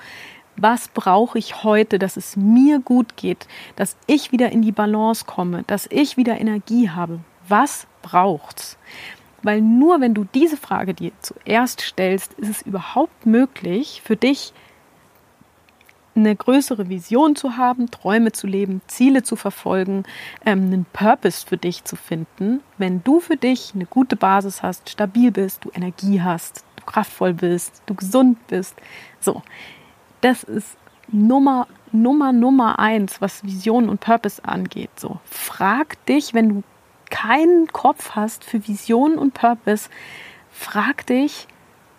Was 0.57 0.89
brauche 0.89 1.39
ich 1.39 1.63
heute, 1.63 1.97
dass 1.97 2.17
es 2.17 2.35
mir 2.35 2.79
gut 2.79 3.17
geht, 3.17 3.47
dass 3.75 3.95
ich 4.05 4.31
wieder 4.31 4.51
in 4.51 4.61
die 4.61 4.71
Balance 4.71 5.25
komme, 5.25 5.63
dass 5.67 5.87
ich 5.89 6.17
wieder 6.17 6.39
Energie 6.39 6.89
habe? 6.89 7.19
Was 7.47 7.87
braucht's? 8.01 8.77
Weil 9.43 9.61
nur 9.61 10.01
wenn 10.01 10.13
du 10.13 10.25
diese 10.35 10.57
Frage 10.57 10.93
dir 10.93 11.11
zuerst 11.19 11.81
stellst, 11.81 12.33
ist 12.33 12.49
es 12.49 12.61
überhaupt 12.61 13.25
möglich 13.25 14.01
für 14.03 14.15
dich, 14.15 14.53
eine 16.13 16.35
größere 16.35 16.89
Vision 16.89 17.35
zu 17.35 17.57
haben, 17.57 17.89
Träume 17.89 18.31
zu 18.31 18.45
leben, 18.45 18.81
Ziele 18.87 19.23
zu 19.23 19.35
verfolgen, 19.35 20.03
ähm, 20.45 20.65
einen 20.65 20.85
Purpose 20.91 21.45
für 21.47 21.57
dich 21.57 21.85
zu 21.85 21.95
finden, 21.95 22.61
wenn 22.77 23.03
du 23.03 23.19
für 23.19 23.37
dich 23.37 23.71
eine 23.73 23.85
gute 23.85 24.15
Basis 24.15 24.61
hast, 24.61 24.89
stabil 24.89 25.31
bist, 25.31 25.63
du 25.63 25.71
Energie 25.73 26.21
hast, 26.21 26.65
du 26.75 26.83
kraftvoll 26.85 27.33
bist, 27.33 27.81
du 27.85 27.95
gesund 27.95 28.45
bist. 28.47 28.75
So, 29.19 29.41
das 30.21 30.43
ist 30.43 30.77
Nummer, 31.11 31.67
Nummer, 31.91 32.31
Nummer 32.31 32.79
eins, 32.79 33.21
was 33.21 33.43
Vision 33.43 33.89
und 33.89 33.99
Purpose 33.99 34.43
angeht. 34.45 34.91
So, 34.95 35.19
frag 35.25 36.03
dich, 36.05 36.33
wenn 36.33 36.49
du 36.49 36.63
keinen 37.09 37.67
Kopf 37.67 38.11
hast 38.11 38.43
für 38.43 38.65
Vision 38.67 39.17
und 39.17 39.33
Purpose, 39.33 39.89
frag 40.51 41.05
dich, 41.07 41.47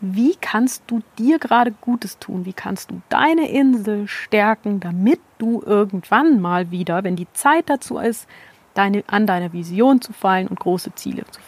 wie 0.00 0.34
kannst 0.34 0.82
du 0.88 1.00
dir 1.16 1.38
gerade 1.38 1.70
Gutes 1.70 2.18
tun? 2.18 2.44
Wie 2.44 2.52
kannst 2.52 2.90
du 2.90 3.00
deine 3.08 3.48
Insel 3.48 4.08
stärken, 4.08 4.80
damit 4.80 5.20
du 5.38 5.62
irgendwann 5.64 6.40
mal 6.40 6.72
wieder, 6.72 7.04
wenn 7.04 7.14
die 7.14 7.32
Zeit 7.34 7.70
dazu 7.70 7.98
ist, 7.98 8.26
deine, 8.74 9.04
an 9.06 9.28
deiner 9.28 9.52
Vision 9.52 10.00
zu 10.00 10.12
fallen 10.12 10.48
und 10.48 10.58
große 10.58 10.92
Ziele 10.96 11.22
zu, 11.30 11.40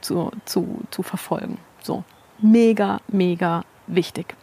zu, 0.00 0.30
zu, 0.46 0.80
zu 0.90 1.02
verfolgen? 1.04 1.58
So, 1.80 2.02
mega, 2.40 3.00
mega 3.06 3.62
wichtig. 3.86 4.34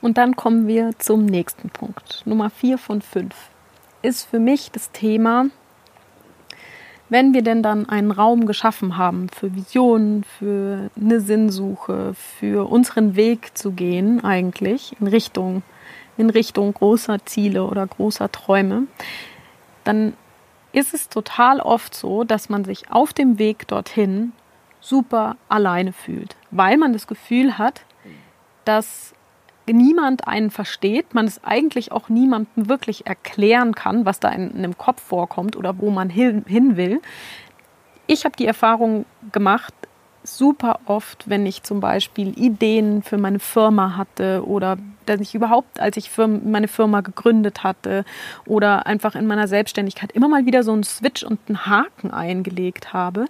Und 0.00 0.18
dann 0.18 0.36
kommen 0.36 0.66
wir 0.66 0.92
zum 0.98 1.26
nächsten 1.26 1.70
Punkt. 1.70 2.22
Nummer 2.24 2.50
4 2.50 2.78
von 2.78 3.02
5 3.02 3.34
ist 4.02 4.24
für 4.24 4.38
mich 4.38 4.70
das 4.70 4.90
Thema, 4.92 5.46
wenn 7.10 7.34
wir 7.34 7.42
denn 7.42 7.62
dann 7.62 7.88
einen 7.88 8.12
Raum 8.12 8.46
geschaffen 8.46 8.96
haben 8.96 9.28
für 9.28 9.54
Visionen, 9.54 10.24
für 10.24 10.90
eine 10.98 11.20
Sinnsuche, 11.20 12.14
für 12.14 12.70
unseren 12.70 13.16
Weg 13.16 13.58
zu 13.58 13.72
gehen, 13.72 14.24
eigentlich 14.24 14.96
in 15.00 15.08
Richtung, 15.08 15.62
in 16.16 16.30
Richtung 16.30 16.72
großer 16.72 17.24
Ziele 17.26 17.64
oder 17.64 17.86
großer 17.86 18.30
Träume, 18.30 18.84
dann 19.84 20.14
ist 20.72 20.94
es 20.94 21.08
total 21.08 21.60
oft 21.60 21.94
so, 21.94 22.22
dass 22.22 22.48
man 22.48 22.64
sich 22.64 22.90
auf 22.92 23.12
dem 23.12 23.38
Weg 23.38 23.66
dorthin 23.66 24.32
super 24.80 25.36
alleine 25.48 25.92
fühlt, 25.92 26.36
weil 26.52 26.76
man 26.76 26.92
das 26.92 27.08
Gefühl 27.08 27.58
hat, 27.58 27.82
dass 28.64 29.14
niemand 29.72 30.26
einen 30.26 30.50
versteht, 30.50 31.14
man 31.14 31.26
es 31.26 31.42
eigentlich 31.44 31.92
auch 31.92 32.08
niemandem 32.08 32.68
wirklich 32.68 33.06
erklären 33.06 33.74
kann, 33.74 34.04
was 34.04 34.20
da 34.20 34.30
in, 34.30 34.50
in 34.50 34.58
einem 34.58 34.78
Kopf 34.78 35.02
vorkommt 35.02 35.56
oder 35.56 35.78
wo 35.78 35.90
man 35.90 36.10
hin, 36.10 36.44
hin 36.46 36.76
will. 36.76 37.00
Ich 38.06 38.24
habe 38.24 38.36
die 38.36 38.46
Erfahrung 38.46 39.04
gemacht, 39.32 39.74
super 40.22 40.80
oft, 40.86 41.28
wenn 41.28 41.46
ich 41.46 41.62
zum 41.62 41.80
Beispiel 41.80 42.38
Ideen 42.38 43.02
für 43.02 43.18
meine 43.18 43.38
Firma 43.38 43.96
hatte 43.96 44.44
oder 44.46 44.76
dass 45.06 45.20
ich 45.20 45.34
überhaupt, 45.34 45.80
als 45.80 45.96
ich 45.96 46.10
meine 46.18 46.68
Firma 46.68 47.00
gegründet 47.00 47.64
hatte 47.64 48.04
oder 48.46 48.86
einfach 48.86 49.14
in 49.14 49.26
meiner 49.26 49.48
Selbstständigkeit 49.48 50.12
immer 50.12 50.28
mal 50.28 50.46
wieder 50.46 50.62
so 50.62 50.72
einen 50.72 50.84
Switch 50.84 51.22
und 51.22 51.40
einen 51.48 51.66
Haken 51.66 52.10
eingelegt 52.10 52.92
habe, 52.92 53.26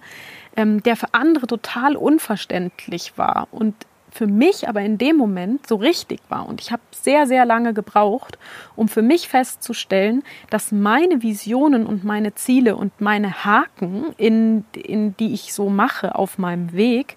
ähm, 0.56 0.82
der 0.82 0.97
für 0.97 1.14
andere 1.14 1.47
total 1.47 1.97
unverständlich 1.97 3.16
war. 3.16 3.49
Und 3.50 3.75
für 4.12 4.26
mich 4.26 4.69
aber 4.69 4.81
in 4.81 4.99
dem 4.99 5.17
Moment 5.17 5.67
so 5.67 5.76
richtig 5.76 6.21
war. 6.29 6.49
Und 6.49 6.61
ich 6.61 6.73
habe 6.73 6.83
sehr, 6.90 7.26
sehr 7.26 7.45
lange 7.45 7.73
gebraucht, 7.73 8.38
um 8.76 8.88
für 8.88 9.02
mich 9.02 9.29
festzustellen, 9.29 10.23
dass 10.50 10.73
meine 10.73 11.23
Visionen 11.23 11.87
und 11.87 12.05
meine 12.05 12.35
Ziele 12.35 12.76
und 12.76 13.00
meine 13.00 13.45
Haken, 13.45 14.12
in, 14.17 14.64
in 14.75 15.17
die 15.17 15.33
ich 15.33 15.52
so 15.52 15.69
mache 15.69 16.14
auf 16.14 16.38
meinem 16.38 16.73
Weg, 16.73 17.17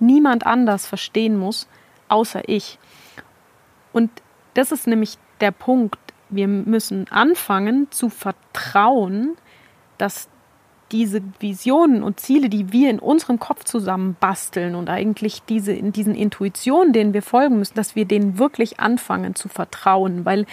niemand 0.00 0.46
anders 0.46 0.86
verstehen 0.86 1.38
muss, 1.38 1.68
außer 2.08 2.48
ich. 2.48 2.78
Und 3.92 4.10
das 4.54 4.72
ist 4.72 4.86
nämlich 4.86 5.18
der 5.40 5.52
Punkt. 5.52 5.98
Wir 6.28 6.48
müssen 6.48 7.08
anfangen 7.10 7.90
zu 7.90 8.08
vertrauen, 8.08 9.36
dass 9.98 10.28
diese 10.92 11.22
Visionen 11.40 12.02
und 12.02 12.20
Ziele, 12.20 12.48
die 12.48 12.72
wir 12.72 12.90
in 12.90 12.98
unserem 12.98 13.38
Kopf 13.38 13.64
zusammen 13.64 14.16
basteln 14.20 14.74
und 14.74 14.88
eigentlich 14.88 15.42
diese, 15.48 15.72
in 15.72 15.92
diesen 15.92 16.14
Intuitionen, 16.14 16.92
denen 16.92 17.14
wir 17.14 17.22
folgen 17.22 17.58
müssen, 17.58 17.74
dass 17.74 17.96
wir 17.96 18.04
denen 18.04 18.38
wirklich 18.38 18.78
anfangen 18.78 19.34
zu 19.34 19.48
vertrauen, 19.48 20.24
weil 20.24 20.46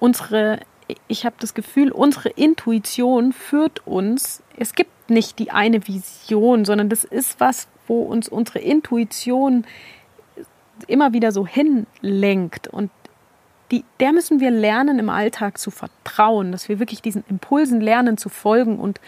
unsere, 0.00 0.60
ich 1.08 1.24
habe 1.24 1.36
das 1.38 1.54
Gefühl, 1.54 1.92
unsere 1.92 2.28
Intuition 2.30 3.32
führt 3.32 3.86
uns, 3.86 4.42
es 4.56 4.74
gibt 4.74 4.90
nicht 5.08 5.38
die 5.38 5.50
eine 5.52 5.86
Vision, 5.86 6.64
sondern 6.64 6.88
das 6.88 7.04
ist 7.04 7.38
was, 7.38 7.68
wo 7.86 8.02
uns 8.02 8.28
unsere 8.28 8.58
Intuition 8.58 9.64
immer 10.88 11.12
wieder 11.12 11.32
so 11.32 11.46
hinlenkt 11.46 12.68
und 12.68 12.90
die, 13.70 13.84
der 14.00 14.12
müssen 14.12 14.40
wir 14.40 14.50
lernen, 14.50 14.98
im 14.98 15.08
Alltag 15.08 15.58
zu 15.58 15.70
vertrauen, 15.70 16.52
dass 16.52 16.68
wir 16.68 16.78
wirklich 16.78 17.02
diesen 17.02 17.24
Impulsen 17.28 17.80
lernen 17.80 18.16
zu 18.16 18.28
folgen 18.28 18.78
und 18.78 19.00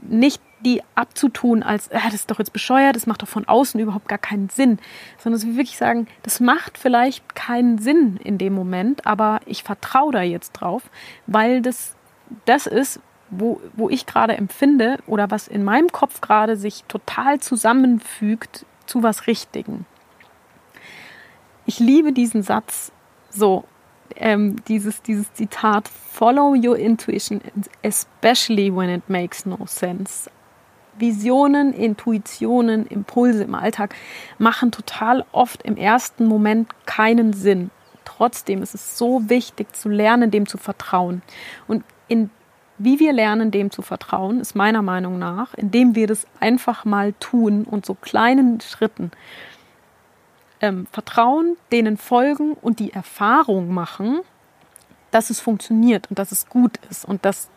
nicht 0.00 0.40
die 0.60 0.82
abzutun 0.94 1.62
als, 1.62 1.90
ah, 1.92 2.00
das 2.04 2.14
ist 2.14 2.30
doch 2.30 2.38
jetzt 2.38 2.52
bescheuert, 2.52 2.96
das 2.96 3.06
macht 3.06 3.22
doch 3.22 3.28
von 3.28 3.46
außen 3.46 3.78
überhaupt 3.80 4.08
gar 4.08 4.18
keinen 4.18 4.48
Sinn, 4.48 4.78
sondern 5.18 5.40
dass 5.40 5.48
wir 5.48 5.56
wirklich 5.56 5.78
sagen, 5.78 6.08
das 6.22 6.40
macht 6.40 6.78
vielleicht 6.78 7.34
keinen 7.34 7.78
Sinn 7.78 8.18
in 8.22 8.38
dem 8.38 8.54
Moment, 8.54 9.06
aber 9.06 9.40
ich 9.46 9.62
vertraue 9.62 10.12
da 10.12 10.22
jetzt 10.22 10.52
drauf, 10.52 10.90
weil 11.26 11.62
das 11.62 11.94
das 12.44 12.66
ist, 12.66 13.00
wo, 13.30 13.60
wo 13.74 13.88
ich 13.88 14.06
gerade 14.06 14.36
empfinde 14.36 14.98
oder 15.06 15.30
was 15.30 15.48
in 15.48 15.64
meinem 15.64 15.90
Kopf 15.90 16.20
gerade 16.20 16.56
sich 16.56 16.84
total 16.88 17.40
zusammenfügt 17.40 18.64
zu 18.86 19.02
was 19.02 19.26
Richtigen. 19.26 19.86
Ich 21.66 21.78
liebe 21.78 22.12
diesen 22.12 22.42
Satz 22.42 22.92
so 23.30 23.64
ähm, 24.16 24.56
dieses, 24.66 25.02
dieses 25.02 25.32
Zitat, 25.34 25.88
Follow 25.88 26.54
your 26.54 26.76
intuition, 26.76 27.40
especially 27.82 28.74
when 28.74 28.90
it 28.90 29.08
makes 29.08 29.46
no 29.46 29.58
sense. 29.66 30.30
Visionen, 30.98 31.72
Intuitionen, 31.72 32.86
Impulse 32.86 33.44
im 33.44 33.54
Alltag 33.54 33.94
machen 34.38 34.72
total 34.72 35.24
oft 35.32 35.62
im 35.62 35.76
ersten 35.76 36.26
Moment 36.26 36.68
keinen 36.86 37.32
Sinn. 37.32 37.70
Trotzdem 38.04 38.62
ist 38.62 38.74
es 38.74 38.98
so 38.98 39.28
wichtig 39.28 39.74
zu 39.76 39.88
lernen, 39.88 40.30
dem 40.30 40.46
zu 40.46 40.58
vertrauen. 40.58 41.22
Und 41.68 41.84
in, 42.08 42.30
wie 42.78 42.98
wir 42.98 43.12
lernen, 43.12 43.50
dem 43.50 43.70
zu 43.70 43.82
vertrauen, 43.82 44.40
ist 44.40 44.56
meiner 44.56 44.82
Meinung 44.82 45.18
nach, 45.18 45.54
indem 45.54 45.94
wir 45.94 46.06
das 46.06 46.26
einfach 46.40 46.84
mal 46.84 47.12
tun 47.20 47.64
und 47.64 47.86
so 47.86 47.94
kleinen 47.94 48.60
Schritten 48.60 49.12
ähm, 50.60 50.86
vertrauen, 50.90 51.56
denen 51.72 51.96
folgen 51.96 52.54
und 52.54 52.80
die 52.80 52.92
Erfahrung 52.92 53.72
machen, 53.72 54.20
dass 55.10 55.30
es 55.30 55.40
funktioniert 55.40 56.08
und 56.10 56.18
dass 56.18 56.32
es 56.32 56.48
gut 56.48 56.78
ist 56.90 57.04
und 57.04 57.24
dass 57.24 57.48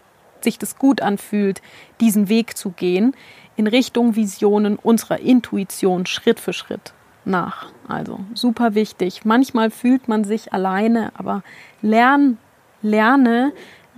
sich 0.42 0.58
das 0.58 0.78
gut 0.78 1.02
anfühlt, 1.02 1.62
diesen 2.00 2.30
Weg 2.30 2.58
zu 2.58 2.72
gehen 2.72 3.16
in 3.56 3.68
Richtung 3.68 4.16
Visionen 4.16 4.76
unserer 4.78 5.20
Intuition 5.20 6.06
Schritt 6.06 6.40
für 6.40 6.54
Schritt 6.54 6.94
nach. 7.26 7.72
Also 7.88 8.20
super 8.34 8.74
wichtig. 8.74 9.26
Manchmal 9.26 9.70
fühlt 9.70 10.08
man 10.08 10.24
sich 10.24 10.54
alleine, 10.54 11.12
aber 11.16 11.44
lern, 11.82 12.38
lerne 12.82 13.54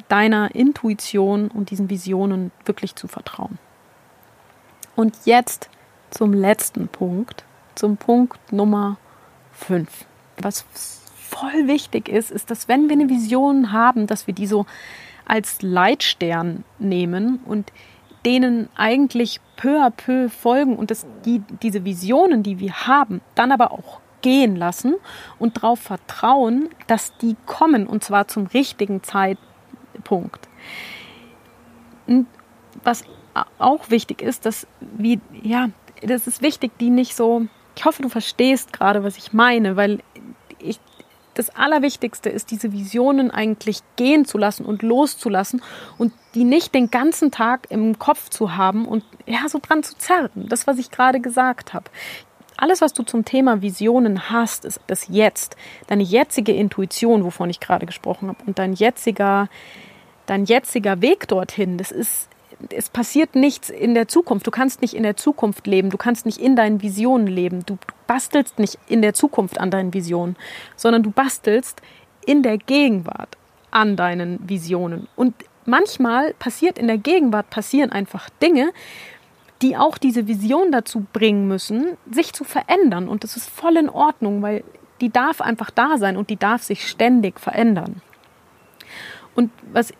deiner 0.10 0.53
Intuition 0.53 1.50
und 1.50 1.69
diesen 1.69 1.89
Visionen 1.89 2.51
wirklich 2.65 2.95
zu 2.95 3.07
vertrauen. 3.07 3.57
Und 4.95 5.15
jetzt 5.25 5.69
zum 6.10 6.33
letzten 6.33 6.88
Punkt 6.88 7.45
zum 7.75 7.98
Punkt 7.98 8.51
Nummer 8.51 8.98
5. 9.53 10.06
Was 10.38 10.65
voll 11.15 11.68
wichtig 11.68 12.10
ist, 12.10 12.32
ist, 12.32 12.51
dass 12.51 12.68
wenn 12.68 12.89
wir 12.89 12.94
eine 12.94 13.10
Vision 13.10 13.72
haben, 13.72 14.08
dass 14.08 14.27
wir 14.27 14.34
die 14.34 14.48
so 14.48 14.65
als 15.25 15.62
Leitstern 15.62 16.63
nehmen 16.80 17.39
und 17.46 17.72
denen 18.25 18.70
eigentlich 18.75 19.42
peu 19.56 19.82
à 19.82 19.89
peu 19.89 20.30
folgen 20.30 20.75
und 20.75 20.92
dass 20.92 21.06
die, 21.25 21.42
diese 21.62 21.86
Visionen, 21.86 22.44
die 22.44 22.60
wir 22.60 22.88
haben, 22.88 23.22
dann 23.36 23.51
aber 23.51 23.72
auch 23.72 24.00
gehen 24.22 24.56
lassen 24.56 24.96
und 25.39 25.58
darauf 25.58 25.80
vertrauen, 25.80 26.70
dass 26.88 27.15
die 27.18 27.36
kommen 27.46 27.86
und 27.88 28.03
zwar 28.03 28.27
zum 28.27 28.48
richtigen 28.48 29.03
Zeitpunkt. 29.03 30.48
Und 32.08 32.27
was 32.84 33.03
auch 33.60 33.89
wichtig 33.89 34.22
ist, 34.22 34.46
dass 34.46 34.68
wie 34.80 35.20
ja, 35.42 35.70
das 36.01 36.27
ist 36.27 36.42
wichtig, 36.42 36.72
die 36.80 36.89
nicht 36.89 37.15
so 37.15 37.48
ich 37.75 37.86
hoffe, 37.86 38.01
du 38.01 38.10
verstehst 38.10 38.74
gerade, 38.74 39.03
was 39.03 39.18
ich 39.18 39.34
meine, 39.34 39.75
weil 39.75 40.00
ich, 40.60 40.80
das 41.34 41.50
Allerwichtigste 41.50 42.30
ist, 42.30 42.51
diese 42.51 42.72
Visionen 42.72 43.32
eigentlich 43.32 43.80
gehen 43.96 44.25
zu 44.25 44.38
lassen 44.38 44.65
und 44.65 44.84
loszulassen 44.84 45.62
und 45.98 46.13
die 46.36 46.44
nicht 46.44 46.75
den 46.75 46.92
ganzen 46.92 47.32
Tag 47.32 47.68
im 47.70 47.98
Kopf 47.98 48.30
zu 48.30 48.56
haben 48.56 48.88
und 48.88 49.03
ja, 49.25 49.48
so 49.48 49.60
dran 49.60 49.84
zu 49.84 49.98
zerren. 49.98 50.30
Das, 50.36 50.68
was 50.68 50.77
ich 50.77 50.92
gerade 50.92 51.20
gesagt 51.20 51.74
habe. 51.74 51.86
alles, 52.58 52.82
was 52.82 52.94
du 52.94 53.03
zum 53.03 53.25
Thema 53.25 53.62
Visionen 53.62 54.30
hast, 54.30 54.63
ist 54.63 54.80
das 54.88 55.08
Jetzt, 55.10 55.58
deine 55.88 56.03
jetzige 56.03 56.53
Intuition, 56.53 57.24
wovon 57.24 57.50
ich 57.50 57.60
gerade 57.60 57.86
gesprochen 57.86 58.30
habe, 58.30 58.38
und 58.46 58.60
dein 58.60 58.74
jetziger, 58.74 59.50
dein 60.27 60.46
jetziger 60.46 61.01
Weg 61.01 61.27
dorthin, 61.27 61.77
das 61.77 61.92
ist, 61.92 62.30
es 62.72 62.89
passiert 62.89 63.36
nichts 63.36 63.70
in 63.70 63.93
der 63.93 64.08
Zukunft. 64.08 64.48
Du 64.48 64.51
kannst 64.51 64.82
nicht 64.82 64.93
in 64.93 65.03
der 65.03 65.17
Zukunft 65.17 65.67
leben, 65.67 65.89
du 65.89 65.98
kannst 65.98 66.25
nicht 66.25 66.38
in 66.38 66.55
deinen 66.55 66.82
Visionen 66.82 67.27
leben, 67.27 67.65
du 67.65 67.77
bastelst 68.08 68.60
nicht 68.60 68.77
in 68.88 69.01
der 69.01 69.13
Zukunft 69.13 69.60
an 69.60 69.72
deinen 69.72 69.93
Visionen, 69.93 70.36
sondern 70.75 71.03
du 71.03 71.12
bastelst 71.12 71.82
in 72.25 72.43
der 72.43 72.58
Gegenwart 72.58 73.38
an 73.72 73.96
deinen 73.96 74.48
Visionen. 74.48 75.08
Und 75.15 75.36
manchmal 75.65 76.34
passiert 76.36 76.77
in 76.77 76.88
der 76.88 76.98
Gegenwart 76.98 77.50
passieren 77.50 77.91
einfach 77.91 78.29
Dinge, 78.41 78.72
die 79.62 79.77
auch 79.77 79.98
diese 79.98 80.27
Vision 80.27 80.72
dazu 80.72 81.05
bringen 81.13 81.48
müssen, 81.48 81.98
sich 82.12 82.34
zu 82.34 82.43
verändern. 82.43 83.08
Und 83.08 83.24
das 83.24 83.38
ist 83.38 83.50
voll 83.50 83.77
in 83.77 83.89
Ordnung, 83.89 84.41
weil 84.41 84.63
die 85.01 85.10
darf 85.10 85.41
einfach 85.41 85.70
da 85.72 85.98
sein 85.98 86.17
und 86.17 86.29
die 86.29 86.38
darf 86.38 86.63
sich 86.63 86.88
ständig 86.88 87.39
verändern. 87.39 88.01
Und 89.36 89.51
was 89.72 89.93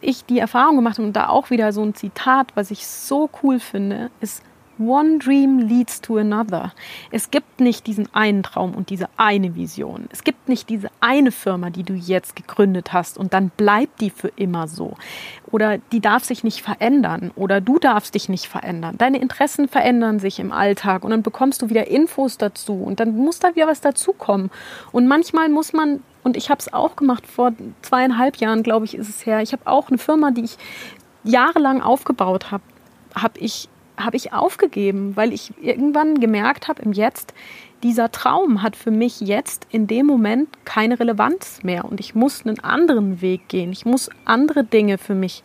ich 0.00 0.24
die 0.24 0.38
Erfahrung 0.38 0.76
gemacht 0.76 0.98
habe, 0.98 1.06
und 1.06 1.14
da 1.14 1.28
auch 1.28 1.50
wieder 1.50 1.72
so 1.72 1.82
ein 1.82 1.94
Zitat, 1.94 2.48
was 2.54 2.70
ich 2.70 2.86
so 2.86 3.28
cool 3.42 3.60
finde, 3.60 4.10
ist, 4.20 4.42
One 4.80 5.18
dream 5.18 5.58
leads 5.58 6.00
to 6.00 6.16
another. 6.16 6.72
Es 7.10 7.30
gibt 7.30 7.60
nicht 7.60 7.86
diesen 7.86 8.08
einen 8.14 8.42
Traum 8.42 8.74
und 8.74 8.88
diese 8.88 9.08
eine 9.18 9.54
Vision. 9.54 10.08
Es 10.10 10.24
gibt 10.24 10.48
nicht 10.48 10.70
diese 10.70 10.88
eine 11.00 11.32
Firma, 11.32 11.68
die 11.68 11.82
du 11.82 11.92
jetzt 11.92 12.34
gegründet 12.34 12.94
hast 12.94 13.18
und 13.18 13.34
dann 13.34 13.50
bleibt 13.50 14.00
die 14.00 14.08
für 14.08 14.28
immer 14.36 14.68
so. 14.68 14.96
Oder 15.50 15.76
die 15.92 16.00
darf 16.00 16.24
sich 16.24 16.44
nicht 16.44 16.62
verändern 16.62 17.30
oder 17.36 17.60
du 17.60 17.78
darfst 17.78 18.14
dich 18.14 18.30
nicht 18.30 18.46
verändern. 18.46 18.96
Deine 18.96 19.20
Interessen 19.20 19.68
verändern 19.68 20.18
sich 20.18 20.38
im 20.38 20.50
Alltag 20.50 21.04
und 21.04 21.10
dann 21.10 21.22
bekommst 21.22 21.60
du 21.60 21.68
wieder 21.68 21.88
Infos 21.88 22.38
dazu 22.38 22.72
und 22.72 23.00
dann 23.00 23.14
muss 23.14 23.38
da 23.38 23.54
wieder 23.54 23.66
was 23.66 23.82
dazukommen. 23.82 24.50
Und 24.92 25.06
manchmal 25.06 25.50
muss 25.50 25.74
man 25.74 26.02
und 26.22 26.36
ich 26.36 26.48
habe 26.50 26.60
es 26.60 26.72
auch 26.72 26.96
gemacht 26.96 27.26
vor 27.26 27.52
zweieinhalb 27.82 28.36
Jahren, 28.36 28.62
glaube 28.62 28.86
ich, 28.86 28.94
ist 28.94 29.08
es 29.08 29.26
her. 29.26 29.42
Ich 29.42 29.52
habe 29.52 29.66
auch 29.66 29.88
eine 29.88 29.98
Firma, 29.98 30.30
die 30.30 30.44
ich 30.44 30.56
jahrelang 31.24 31.82
aufgebaut 31.82 32.50
habe, 32.50 32.62
habe 33.14 33.38
ich 33.38 33.68
habe 34.04 34.16
ich 34.16 34.32
aufgegeben, 34.32 35.16
weil 35.16 35.32
ich 35.32 35.52
irgendwann 35.60 36.20
gemerkt 36.20 36.68
habe 36.68 36.82
im 36.82 36.92
Jetzt, 36.92 37.34
dieser 37.82 38.12
Traum 38.12 38.62
hat 38.62 38.76
für 38.76 38.90
mich 38.90 39.20
jetzt 39.20 39.66
in 39.70 39.86
dem 39.86 40.06
Moment 40.06 40.48
keine 40.64 41.00
Relevanz 41.00 41.62
mehr 41.62 41.84
und 41.84 42.00
ich 42.00 42.14
muss 42.14 42.44
einen 42.44 42.60
anderen 42.60 43.22
Weg 43.22 43.48
gehen. 43.48 43.72
Ich 43.72 43.86
muss 43.86 44.10
andere 44.24 44.64
Dinge 44.64 44.98
für 44.98 45.14
mich 45.14 45.42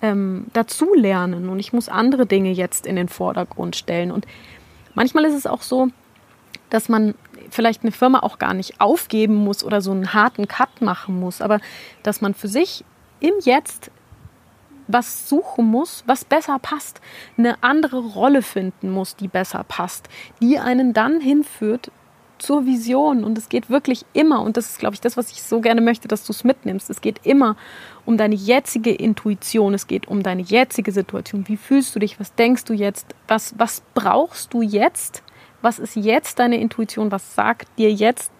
ähm, 0.00 0.46
dazu 0.52 0.94
lernen 0.94 1.48
und 1.48 1.58
ich 1.58 1.72
muss 1.72 1.88
andere 1.88 2.26
Dinge 2.26 2.52
jetzt 2.52 2.86
in 2.86 2.96
den 2.96 3.08
Vordergrund 3.08 3.76
stellen. 3.76 4.10
Und 4.10 4.26
manchmal 4.94 5.24
ist 5.24 5.34
es 5.34 5.46
auch 5.46 5.62
so, 5.62 5.88
dass 6.70 6.88
man 6.88 7.14
vielleicht 7.50 7.82
eine 7.82 7.92
Firma 7.92 8.20
auch 8.20 8.38
gar 8.38 8.54
nicht 8.54 8.80
aufgeben 8.80 9.34
muss 9.34 9.64
oder 9.64 9.80
so 9.80 9.90
einen 9.90 10.12
harten 10.14 10.48
Cut 10.48 10.80
machen 10.80 11.18
muss, 11.18 11.40
aber 11.40 11.60
dass 12.02 12.20
man 12.20 12.34
für 12.34 12.48
sich 12.48 12.84
im 13.20 13.34
Jetzt 13.42 13.90
was 14.88 15.28
suchen 15.28 15.66
muss, 15.66 16.02
was 16.06 16.24
besser 16.24 16.58
passt, 16.58 17.00
eine 17.36 17.62
andere 17.62 17.98
Rolle 17.98 18.42
finden 18.42 18.90
muss, 18.90 19.14
die 19.14 19.28
besser 19.28 19.64
passt, 19.64 20.08
die 20.40 20.58
einen 20.58 20.94
dann 20.94 21.20
hinführt 21.20 21.90
zur 22.38 22.66
Vision. 22.66 23.24
Und 23.24 23.36
es 23.36 23.48
geht 23.48 23.70
wirklich 23.70 24.04
immer, 24.12 24.42
und 24.42 24.56
das 24.56 24.70
ist, 24.70 24.78
glaube 24.78 24.94
ich, 24.94 25.00
das, 25.00 25.16
was 25.16 25.30
ich 25.30 25.42
so 25.42 25.60
gerne 25.60 25.80
möchte, 25.80 26.08
dass 26.08 26.24
du 26.24 26.32
es 26.32 26.44
mitnimmst. 26.44 26.90
Es 26.90 27.00
geht 27.00 27.20
immer 27.24 27.56
um 28.06 28.16
deine 28.16 28.34
jetzige 28.34 28.92
Intuition, 28.92 29.74
es 29.74 29.86
geht 29.86 30.08
um 30.08 30.22
deine 30.22 30.42
jetzige 30.42 30.92
Situation. 30.92 31.46
Wie 31.48 31.56
fühlst 31.56 31.94
du 31.94 31.98
dich? 31.98 32.18
Was 32.18 32.34
denkst 32.34 32.64
du 32.64 32.72
jetzt? 32.72 33.14
Was, 33.26 33.54
was 33.58 33.82
brauchst 33.94 34.54
du 34.54 34.62
jetzt? 34.62 35.22
Was 35.60 35.78
ist 35.78 35.96
jetzt 35.96 36.38
deine 36.38 36.60
Intuition? 36.60 37.10
Was 37.10 37.34
sagt 37.34 37.68
dir 37.78 37.92
jetzt 37.92 38.30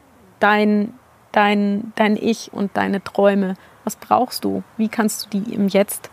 dein, 0.41 0.95
dein, 1.33 1.93
dein 1.97 2.17
Ich 2.17 2.53
und 2.53 2.77
deine 2.77 3.03
Träume? 3.03 3.55
Was 3.85 3.97
brauchst 3.97 4.45
du? 4.45 4.63
Wie 4.77 4.89
kannst 4.89 5.27
du 5.27 5.41
die 5.41 5.55
im 5.55 5.69
Jetzt 5.69 6.11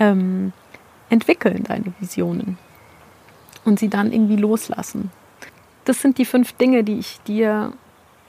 ähm, 0.00 0.52
entwickeln, 1.10 1.62
deine 1.62 1.92
Visionen. 2.00 2.58
Und 3.64 3.78
sie 3.78 3.88
dann 3.88 4.12
irgendwie 4.12 4.36
loslassen. 4.36 5.12
Das 5.84 6.00
sind 6.00 6.18
die 6.18 6.24
fünf 6.24 6.52
Dinge, 6.54 6.82
die 6.82 6.98
ich 6.98 7.20
dir 7.26 7.72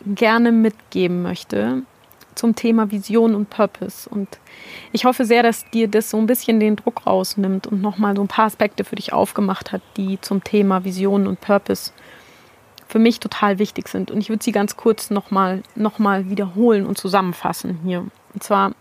gerne 0.05 0.51
mitgeben 0.51 1.21
möchte 1.21 1.83
zum 2.35 2.55
Thema 2.55 2.91
Vision 2.91 3.35
und 3.35 3.49
Purpose. 3.49 4.09
Und 4.09 4.27
ich 4.91 5.05
hoffe 5.05 5.25
sehr, 5.25 5.43
dass 5.43 5.69
dir 5.71 5.87
das 5.87 6.09
so 6.09 6.17
ein 6.17 6.27
bisschen 6.27 6.59
den 6.59 6.75
Druck 6.75 7.05
rausnimmt 7.05 7.67
und 7.67 7.81
nochmal 7.81 8.15
so 8.15 8.21
ein 8.21 8.27
paar 8.27 8.45
Aspekte 8.45 8.83
für 8.83 8.95
dich 8.95 9.13
aufgemacht 9.13 9.71
hat, 9.71 9.81
die 9.97 10.19
zum 10.21 10.43
Thema 10.43 10.83
Vision 10.83 11.27
und 11.27 11.41
Purpose 11.41 11.91
für 12.87 12.99
mich 12.99 13.19
total 13.19 13.59
wichtig 13.59 13.87
sind. 13.87 14.11
Und 14.11 14.19
ich 14.19 14.29
würde 14.29 14.43
sie 14.43 14.51
ganz 14.51 14.75
kurz 14.75 15.09
nochmal 15.09 15.63
noch 15.75 15.99
mal 15.99 16.29
wiederholen 16.29 16.85
und 16.85 16.97
zusammenfassen 16.97 17.79
hier. 17.83 18.05
Und 18.33 18.43
zwar 18.43 18.73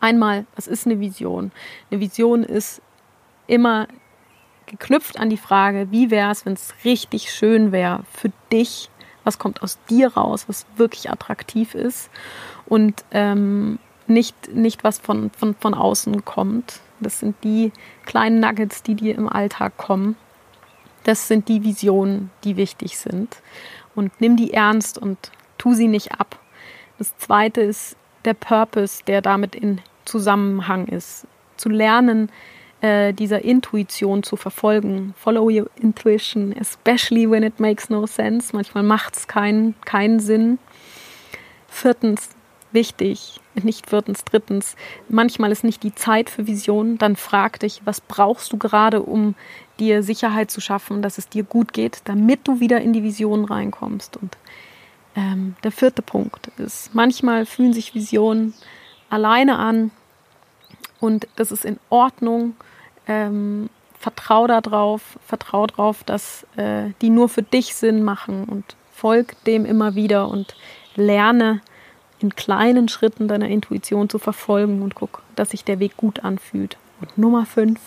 Einmal, 0.00 0.46
was 0.54 0.66
ist 0.66 0.86
eine 0.86 1.00
Vision? 1.00 1.52
Eine 1.90 2.00
Vision 2.00 2.44
ist 2.44 2.80
immer 3.46 3.88
geknüpft 4.66 5.18
an 5.18 5.30
die 5.30 5.36
Frage, 5.36 5.90
wie 5.90 6.10
wäre 6.10 6.30
es, 6.30 6.44
wenn 6.46 6.52
es 6.52 6.74
richtig 6.84 7.30
schön 7.30 7.72
wäre 7.72 8.04
für 8.12 8.30
dich? 8.52 8.90
Was 9.24 9.38
kommt 9.38 9.62
aus 9.62 9.78
dir 9.90 10.14
raus, 10.14 10.44
was 10.48 10.66
wirklich 10.76 11.10
attraktiv 11.10 11.74
ist 11.74 12.10
und 12.66 13.04
ähm, 13.10 13.78
nicht, 14.08 14.54
nicht 14.54 14.84
was 14.84 14.98
von, 14.98 15.30
von, 15.30 15.54
von 15.54 15.74
außen 15.74 16.24
kommt. 16.24 16.80
Das 17.00 17.20
sind 17.20 17.36
die 17.44 17.72
kleinen 18.06 18.40
Nuggets, 18.40 18.82
die 18.82 18.94
dir 18.94 19.14
im 19.14 19.28
Alltag 19.28 19.76
kommen. 19.76 20.16
Das 21.04 21.28
sind 21.28 21.48
die 21.48 21.62
Visionen, 21.62 22.30
die 22.44 22.56
wichtig 22.56 22.98
sind. 22.98 23.36
Und 23.94 24.20
nimm 24.20 24.36
die 24.36 24.52
ernst 24.52 24.98
und 24.98 25.30
tu 25.58 25.74
sie 25.74 25.88
nicht 25.88 26.18
ab. 26.18 26.38
Das 26.98 27.16
zweite 27.18 27.60
ist 27.60 27.96
der 28.28 28.34
Purpose, 28.34 29.02
der 29.06 29.22
damit 29.22 29.54
in 29.54 29.80
Zusammenhang 30.04 30.86
ist. 30.86 31.26
Zu 31.56 31.68
lernen, 31.70 32.30
äh, 32.80 33.12
dieser 33.12 33.42
Intuition 33.42 34.22
zu 34.22 34.36
verfolgen. 34.36 35.14
Follow 35.16 35.50
your 35.50 35.68
intuition, 35.80 36.54
especially 36.60 37.28
when 37.28 37.42
it 37.42 37.58
makes 37.58 37.90
no 37.90 38.06
sense. 38.06 38.54
Manchmal 38.54 38.84
macht 38.84 39.16
es 39.16 39.26
keinen, 39.26 39.74
keinen 39.84 40.20
Sinn. 40.20 40.58
Viertens, 41.66 42.30
wichtig, 42.70 43.40
nicht 43.54 43.88
viertens, 43.88 44.24
drittens, 44.24 44.76
manchmal 45.08 45.50
ist 45.52 45.64
nicht 45.64 45.82
die 45.82 45.94
Zeit 45.94 46.30
für 46.30 46.46
Visionen. 46.46 46.98
Dann 46.98 47.16
frag 47.16 47.58
dich, 47.60 47.82
was 47.84 48.00
brauchst 48.00 48.52
du 48.52 48.58
gerade, 48.58 49.02
um 49.02 49.34
dir 49.80 50.02
Sicherheit 50.02 50.50
zu 50.50 50.60
schaffen, 50.60 51.02
dass 51.02 51.18
es 51.18 51.28
dir 51.28 51.42
gut 51.42 51.72
geht, 51.72 52.02
damit 52.04 52.46
du 52.46 52.60
wieder 52.60 52.80
in 52.80 52.92
die 52.92 53.02
Vision 53.02 53.44
reinkommst. 53.44 54.16
Und 54.16 54.36
ähm, 55.18 55.56
der 55.64 55.72
vierte 55.72 56.00
Punkt 56.00 56.46
ist, 56.58 56.94
manchmal 56.94 57.44
fühlen 57.44 57.72
sich 57.72 57.92
Visionen 57.92 58.54
alleine 59.10 59.58
an 59.58 59.90
und 61.00 61.26
das 61.34 61.50
ist 61.50 61.64
in 61.64 61.80
Ordnung. 61.90 62.54
Ähm, 63.08 63.68
vertrau 63.98 64.46
darauf, 64.46 65.18
vertrau 65.26 65.66
darauf, 65.66 66.04
dass 66.04 66.46
äh, 66.56 66.90
die 67.02 67.10
nur 67.10 67.28
für 67.28 67.42
dich 67.42 67.74
Sinn 67.74 68.04
machen 68.04 68.44
und 68.44 68.76
folg 68.92 69.34
dem 69.44 69.64
immer 69.64 69.96
wieder 69.96 70.28
und 70.28 70.54
lerne 70.94 71.62
in 72.20 72.36
kleinen 72.36 72.88
Schritten 72.88 73.26
deiner 73.26 73.48
Intuition 73.48 74.08
zu 74.08 74.20
verfolgen 74.20 74.82
und 74.82 74.94
guck, 74.94 75.22
dass 75.34 75.50
sich 75.50 75.64
der 75.64 75.80
Weg 75.80 75.96
gut 75.96 76.22
anfühlt. 76.22 76.76
Und 77.00 77.18
Nummer 77.18 77.44
fünf, 77.44 77.80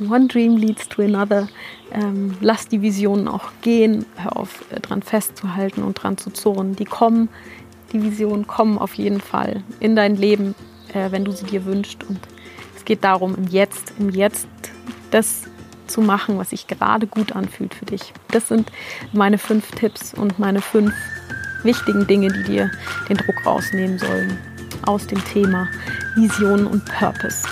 One 0.00 0.26
Dream 0.26 0.56
leads 0.56 0.88
to 0.88 1.02
another. 1.02 1.48
Ähm, 1.92 2.36
lass 2.40 2.68
die 2.68 2.82
Visionen 2.82 3.28
auch 3.28 3.50
gehen, 3.62 4.06
hör 4.16 4.36
auf, 4.36 4.64
äh, 4.70 4.80
dran 4.80 5.02
festzuhalten 5.02 5.82
und 5.82 5.94
dran 5.94 6.18
zu 6.18 6.30
zurren. 6.30 6.74
Die 6.76 6.84
kommen, 6.84 7.28
die 7.92 8.02
Visionen 8.02 8.46
kommen 8.46 8.78
auf 8.78 8.94
jeden 8.94 9.20
Fall 9.20 9.62
in 9.80 9.94
dein 9.94 10.16
Leben, 10.16 10.54
äh, 10.92 11.10
wenn 11.10 11.24
du 11.24 11.32
sie 11.32 11.46
dir 11.46 11.64
wünschst. 11.64 12.02
Und 12.04 12.18
es 12.76 12.84
geht 12.84 13.04
darum, 13.04 13.34
im 13.36 13.46
Jetzt, 13.46 13.92
im 13.98 14.10
Jetzt 14.10 14.48
das 15.10 15.42
zu 15.86 16.00
machen, 16.00 16.38
was 16.38 16.50
sich 16.50 16.66
gerade 16.66 17.06
gut 17.06 17.32
anfühlt 17.32 17.74
für 17.74 17.84
dich. 17.84 18.12
Das 18.28 18.48
sind 18.48 18.72
meine 19.12 19.38
fünf 19.38 19.70
Tipps 19.72 20.14
und 20.14 20.38
meine 20.38 20.60
fünf 20.60 20.92
wichtigen 21.62 22.06
Dinge, 22.06 22.32
die 22.32 22.44
dir 22.44 22.70
den 23.08 23.16
Druck 23.16 23.46
rausnehmen 23.46 23.98
sollen 23.98 24.38
aus 24.86 25.06
dem 25.06 25.22
Thema 25.24 25.68
Vision 26.16 26.66
und 26.66 26.84
Purpose. 26.86 27.46